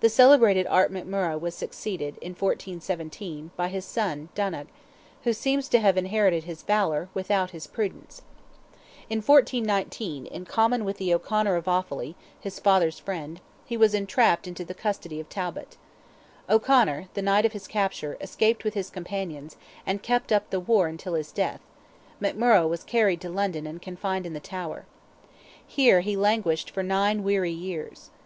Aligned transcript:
The 0.00 0.10
celebrated 0.10 0.66
Art 0.66 0.92
McMurrogh 0.92 1.40
was 1.40 1.54
succeeded, 1.54 2.18
in 2.20 2.32
1417, 2.32 3.50
by 3.56 3.68
his 3.68 3.86
son, 3.86 4.28
Donogh, 4.34 4.66
who 5.22 5.32
seems 5.32 5.68
to 5.70 5.78
have 5.78 5.96
inherited 5.96 6.44
his 6.44 6.60
valour, 6.60 7.08
without 7.14 7.52
his 7.52 7.66
prudence. 7.66 8.20
In 9.08 9.22
1419, 9.22 10.26
in 10.26 10.44
common 10.44 10.84
with 10.84 10.98
the 10.98 11.14
O'Conor 11.14 11.56
of 11.56 11.64
Offally, 11.64 12.14
his 12.38 12.58
father's 12.58 12.98
friend, 12.98 13.40
he 13.64 13.78
was 13.78 13.94
entrapped 13.94 14.46
into 14.46 14.66
the 14.66 14.74
custody 14.74 15.18
of 15.18 15.30
Talbot. 15.30 15.78
O'Conor, 16.46 17.08
the 17.14 17.22
night 17.22 17.46
of 17.46 17.52
his 17.54 17.66
capture, 17.66 18.18
escaped 18.20 18.64
with 18.64 18.74
his 18.74 18.90
companions, 18.90 19.56
and 19.86 20.02
kept 20.02 20.30
up 20.30 20.50
the 20.50 20.60
war 20.60 20.88
until 20.88 21.14
his 21.14 21.32
death: 21.32 21.62
McMurrogh 22.20 22.68
was 22.68 22.84
carried 22.84 23.22
to 23.22 23.30
London 23.30 23.66
and 23.66 23.80
confined 23.80 24.26
in 24.26 24.34
the 24.34 24.40
Tower. 24.40 24.84
Here 25.66 26.00
he 26.02 26.18
languished 26.18 26.68
for 26.68 26.82
nine 26.82 27.22
weary 27.24 27.50
years. 27.50 28.10